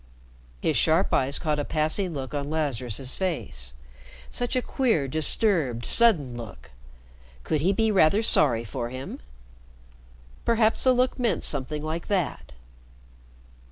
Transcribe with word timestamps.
His 0.63 0.75
sharp 0.77 1.13
eyes 1.13 1.37
caught 1.37 1.59
a 1.59 1.63
passing 1.63 2.11
look 2.11 2.33
on 2.33 2.49
Lazarus's 2.49 3.13
face. 3.13 3.73
Such 4.31 4.55
a 4.55 4.61
queer, 4.63 5.07
disturbed, 5.07 5.85
sudden 5.85 6.35
look. 6.35 6.71
Could 7.43 7.61
he 7.61 7.71
be 7.71 7.91
rather 7.91 8.23
sorry 8.23 8.63
for 8.63 8.89
him? 8.89 9.19
Perhaps 10.43 10.85
the 10.85 10.93
look 10.93 11.19
meant 11.19 11.43
something 11.43 11.83
like 11.83 12.07
that. 12.07 12.51